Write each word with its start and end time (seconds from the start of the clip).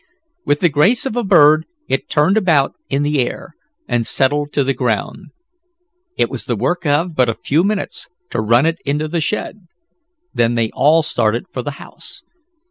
With 0.47 0.61
the 0.61 0.69
grace 0.69 1.05
of 1.05 1.15
a 1.15 1.23
bird 1.23 1.67
it 1.87 2.09
turned 2.09 2.35
about 2.35 2.73
in 2.89 3.03
the 3.03 3.19
air, 3.19 3.53
and 3.87 4.03
settled 4.03 4.51
to 4.53 4.63
the 4.63 4.73
ground. 4.73 5.27
It 6.17 6.27
was 6.27 6.45
the 6.45 6.55
work 6.55 6.87
of 6.87 7.13
but 7.15 7.29
a 7.29 7.35
few 7.35 7.63
minutes 7.63 8.09
to 8.31 8.41
run 8.41 8.65
it 8.65 8.79
into 8.83 9.07
the 9.07 9.21
shed. 9.21 9.67
Then 10.33 10.55
they 10.55 10.71
all 10.73 11.03
started 11.03 11.45
for 11.53 11.61
the 11.61 11.69
house. 11.77 12.23